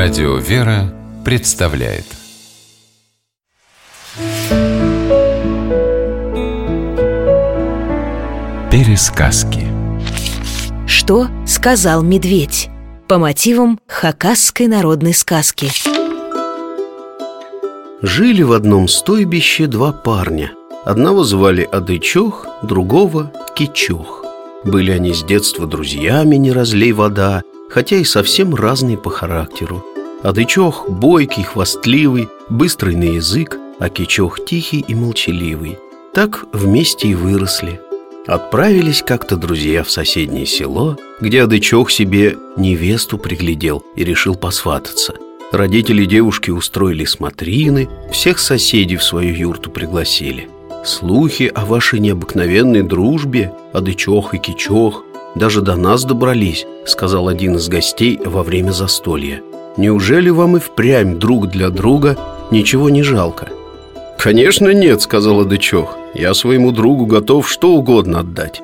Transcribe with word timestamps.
Радио 0.00 0.36
«Вера» 0.36 0.94
представляет. 1.24 2.04
Пересказки. 8.70 9.66
Что 10.86 11.26
сказал 11.48 12.04
медведь? 12.04 12.70
По 13.08 13.18
мотивам 13.18 13.80
хакасской 13.88 14.68
народной 14.68 15.14
сказки. 15.14 15.68
Жили 18.00 18.42
в 18.44 18.52
одном 18.52 18.86
стойбище 18.86 19.66
два 19.66 19.90
парня. 19.90 20.52
Одного 20.84 21.24
звали 21.24 21.68
Адычох, 21.72 22.46
другого 22.62 23.32
Кичох 23.56 24.24
Были 24.62 24.92
они 24.92 25.12
с 25.12 25.24
детства 25.24 25.66
друзьями, 25.66 26.36
не 26.36 26.52
разлей 26.52 26.92
вода 26.92 27.42
Хотя 27.70 27.96
и 27.96 28.04
совсем 28.04 28.54
разные 28.54 28.96
по 28.96 29.10
характеру 29.10 29.84
Адычох 30.22 30.88
бойкий, 30.88 31.44
хвастливый, 31.44 32.28
быстрый 32.48 32.96
на 32.96 33.04
язык 33.04 33.56
А 33.78 33.88
Кичох 33.88 34.44
тихий 34.44 34.80
и 34.80 34.94
молчаливый 34.94 35.78
Так 36.14 36.46
вместе 36.52 37.08
и 37.08 37.14
выросли 37.14 37.80
Отправились 38.28 39.02
как-то 39.02 39.36
друзья 39.36 39.82
в 39.82 39.90
соседнее 39.90 40.44
село, 40.44 40.98
где 41.18 41.44
Адычох 41.44 41.90
себе 41.90 42.36
невесту 42.58 43.16
приглядел 43.16 43.82
и 43.96 44.04
решил 44.04 44.34
посвататься. 44.34 45.14
Родители 45.50 46.04
девушки 46.04 46.50
устроили 46.50 47.06
смотрины, 47.06 47.88
всех 48.12 48.38
соседей 48.38 48.96
в 48.96 49.02
свою 49.02 49.34
юрту 49.34 49.70
пригласили. 49.70 50.50
Слухи 50.84 51.50
о 51.54 51.64
вашей 51.64 52.00
необыкновенной 52.00 52.82
дружбе, 52.82 53.54
Адычох 53.72 54.34
и 54.34 54.38
Кичох, 54.38 55.04
даже 55.38 55.62
до 55.62 55.76
нас 55.76 56.04
добрались, 56.04 56.66
сказал 56.84 57.28
один 57.28 57.56
из 57.56 57.68
гостей 57.68 58.20
во 58.24 58.42
время 58.42 58.72
застолья. 58.72 59.42
Неужели 59.76 60.30
вам 60.30 60.56
и 60.56 60.60
впрямь 60.60 61.18
друг 61.18 61.48
для 61.48 61.70
друга 61.70 62.18
ничего 62.50 62.90
не 62.90 63.02
жалко? 63.02 63.48
«Конечно 64.18 64.70
нет»,— 64.74 65.00
сказал 65.02 65.40
Адычох. 65.40 65.96
«Я 66.12 66.34
своему 66.34 66.72
другу 66.72 67.06
готов 67.06 67.48
что 67.48 67.70
угодно 67.70 68.20
отдать». 68.20 68.60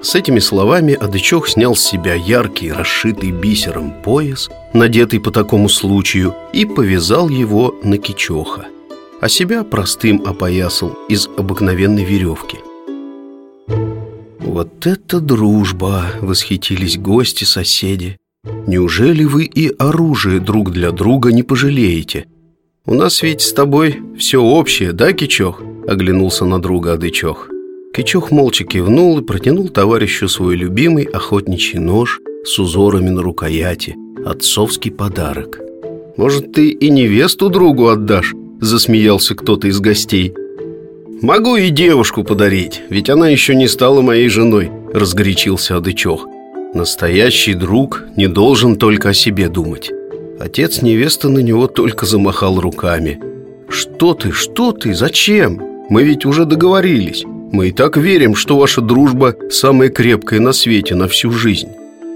С 0.00 0.14
этими 0.14 0.38
словами 0.38 0.94
Адычох 0.94 1.48
снял 1.48 1.74
с 1.74 1.82
себя 1.82 2.14
яркий, 2.14 2.72
расшитый 2.72 3.32
бисером 3.32 3.92
пояс, 4.02 4.48
надетый 4.72 5.20
по 5.20 5.32
такому 5.32 5.68
случаю, 5.68 6.34
и 6.52 6.64
повязал 6.64 7.28
его 7.28 7.74
на 7.82 7.98
Кичоха, 7.98 8.66
а 9.20 9.28
себя 9.28 9.64
простым 9.64 10.22
опоясал 10.24 10.96
из 11.08 11.28
обыкновенной 11.36 12.04
веревки. 12.04 12.58
«Вот 14.52 14.86
это 14.86 15.18
дружба!»— 15.18 16.04
восхитились 16.20 16.98
гости-соседи. 16.98 18.18
«Неужели 18.66 19.24
вы 19.24 19.44
и 19.44 19.72
оружие 19.78 20.40
друг 20.40 20.72
для 20.72 20.90
друга 20.90 21.32
не 21.32 21.42
пожалеете?» 21.42 22.26
«У 22.84 22.92
нас 22.92 23.22
ведь 23.22 23.40
с 23.40 23.54
тобой 23.54 24.02
все 24.18 24.42
общее, 24.42 24.92
да, 24.92 25.14
Кичох?»– 25.14 25.62
оглянулся 25.88 26.44
на 26.44 26.60
друга 26.60 26.92
Адычох. 26.92 27.48
Кичох 27.96 28.30
молча 28.30 28.64
кивнул 28.64 29.18
и 29.20 29.22
протянул 29.22 29.70
товарищу 29.70 30.28
свой 30.28 30.54
любимый 30.54 31.04
охотничий 31.04 31.78
нож 31.78 32.20
с 32.44 32.58
узорами 32.58 33.08
на 33.08 33.22
рукояти, 33.22 33.96
отцовский 34.26 34.90
подарок. 34.90 35.60
«Может, 36.18 36.52
ты 36.52 36.68
и 36.68 36.90
невесту 36.90 37.48
другу 37.48 37.88
отдашь?»– 37.88 38.34
засмеялся 38.60 39.34
кто-то 39.34 39.68
из 39.68 39.80
гостей. 39.80 40.34
«Могу 41.22 41.54
и 41.54 41.70
девушку 41.70 42.24
подарить, 42.24 42.82
ведь 42.88 43.08
она 43.08 43.28
еще 43.28 43.54
не 43.54 43.68
стала 43.68 44.00
моей 44.00 44.28
женой»,– 44.28 44.72
разгорячился 44.92 45.76
Адычох. 45.76 46.26
«Настоящий 46.74 47.54
друг 47.54 48.02
не 48.16 48.26
должен 48.26 48.74
только 48.74 49.10
о 49.10 49.14
себе 49.14 49.48
думать». 49.48 49.92
Отец 50.40 50.82
невесты 50.82 51.28
на 51.28 51.38
него 51.38 51.68
только 51.68 52.06
замахал 52.06 52.58
руками 52.58 53.20
«Что 53.68 54.14
ты, 54.14 54.32
что 54.32 54.72
ты, 54.72 54.94
зачем? 54.94 55.62
Мы 55.88 56.02
ведь 56.02 56.26
уже 56.26 56.44
договорились 56.44 57.22
Мы 57.24 57.68
и 57.68 57.70
так 57.70 57.96
верим, 57.96 58.34
что 58.34 58.58
ваша 58.58 58.80
дружба 58.80 59.36
самая 59.48 59.90
крепкая 59.90 60.40
на 60.40 60.52
свете 60.52 60.96
на 60.96 61.06
всю 61.06 61.30
жизнь» 61.30 61.68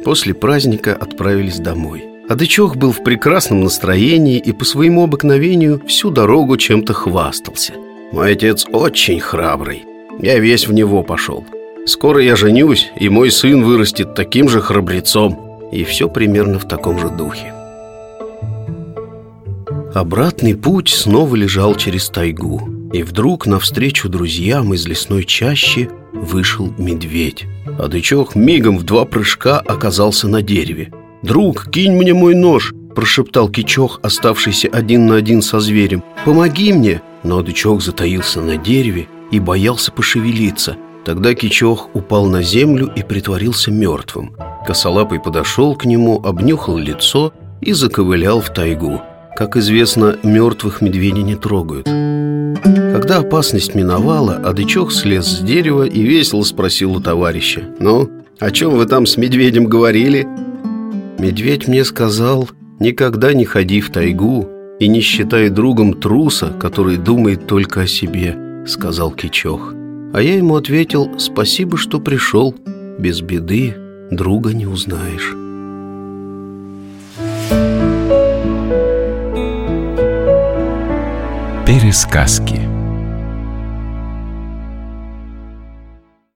После 0.04 0.34
праздника 0.34 0.96
отправились 0.96 1.60
домой 1.60 2.06
Адычок 2.28 2.74
был 2.76 2.90
в 2.90 3.04
прекрасном 3.04 3.60
настроении 3.60 4.40
и 4.40 4.50
по 4.50 4.64
своему 4.64 5.04
обыкновению 5.04 5.80
всю 5.86 6.10
дорогу 6.10 6.56
чем-то 6.56 6.92
хвастался 6.92 7.74
Мой 8.12 8.32
отец 8.32 8.66
очень 8.72 9.20
храбрый. 9.20 9.84
Я 10.18 10.38
весь 10.38 10.66
в 10.66 10.72
него 10.72 11.02
пошел. 11.02 11.44
Скоро 11.86 12.22
я 12.22 12.36
женюсь, 12.36 12.90
и 12.98 13.08
мой 13.08 13.30
сын 13.30 13.62
вырастет 13.62 14.14
таким 14.14 14.48
же 14.48 14.60
храбрецом. 14.60 15.68
И 15.72 15.84
все 15.84 16.08
примерно 16.08 16.58
в 16.58 16.66
таком 16.66 16.98
же 16.98 17.10
духе. 17.10 17.52
Обратный 19.94 20.54
путь 20.54 20.88
снова 20.88 21.34
лежал 21.36 21.74
через 21.74 22.08
тайгу. 22.08 22.68
И 22.92 23.02
вдруг 23.02 23.46
навстречу 23.46 24.08
друзьям 24.08 24.72
из 24.74 24.86
лесной 24.86 25.24
чащи 25.24 25.88
вышел 26.12 26.72
медведь. 26.78 27.44
Адычок 27.78 28.34
мигом 28.34 28.78
в 28.78 28.84
два 28.84 29.04
прыжка 29.04 29.58
оказался 29.58 30.28
на 30.28 30.42
дереве. 30.42 30.92
«Друг, 31.22 31.70
кинь 31.70 31.92
мне 31.92 32.14
мой 32.14 32.34
нож!»– 32.34 32.72
прошептал 32.94 33.48
Кичох, 33.48 34.00
оставшийся 34.02 34.68
один 34.68 35.06
на 35.06 35.16
один 35.16 35.42
со 35.42 35.60
зверем. 35.60 36.02
«Помоги 36.24 36.72
мне!» 36.72 37.02
Но 37.22 37.38
Адычок 37.38 37.82
затаился 37.82 38.40
на 38.40 38.56
дереве 38.56 39.08
и 39.30 39.40
боялся 39.40 39.92
пошевелиться. 39.92 40.76
Тогда 41.04 41.34
Кичох 41.34 41.88
упал 41.94 42.26
на 42.26 42.42
землю 42.42 42.92
и 42.94 43.02
притворился 43.02 43.70
мертвым. 43.70 44.36
Косолапый 44.66 45.20
подошел 45.20 45.76
к 45.76 45.84
нему, 45.84 46.20
обнюхал 46.22 46.76
лицо 46.76 47.32
и 47.60 47.72
заковылял 47.72 48.40
в 48.40 48.52
тайгу– 48.52 49.00
как 49.36 49.58
известно, 49.58 50.16
мертвых 50.22 50.80
медведей 50.80 51.22
не 51.22 51.36
трогают. 51.36 51.84
Когда 51.84 53.18
опасность 53.18 53.74
миновала, 53.74 54.36
Адычок 54.36 54.90
слез 54.90 55.26
с 55.26 55.40
дерева 55.40 55.82
и 55.82 56.00
весело 56.00 56.42
спросил 56.42 56.96
у 56.96 57.00
товарища 57.00 57.64
«Ну, 57.78 58.08
о 58.40 58.50
чем 58.50 58.70
вы 58.70 58.86
там 58.86 59.04
с 59.04 59.18
медведем 59.18 59.66
говорили?» 59.66 60.26
Медведь 61.18 61.68
мне 61.68 61.84
сказал 61.84 62.48
«Никогда 62.80 63.34
не 63.34 63.44
ходи 63.44 63.82
в 63.82 63.90
тайгу 63.90 64.48
и 64.78 64.88
не 64.88 65.00
считай 65.00 65.48
другом 65.48 65.94
труса, 65.94 66.52
который 66.60 66.96
думает 66.96 67.46
только 67.46 67.82
о 67.82 67.86
себе»,— 67.86 68.64
сказал 68.66 69.12
Кичох 69.12 69.72
А 70.12 70.20
я 70.20 70.36
ему 70.36 70.56
ответил 70.56 71.18
«Спасибо, 71.18 71.76
что 71.76 72.00
пришел, 72.00 72.54
без 72.98 73.20
беды 73.20 73.76
друга 74.10 74.52
не 74.52 74.66
узнаешь». 74.66 75.34
Пересказки 81.66 82.75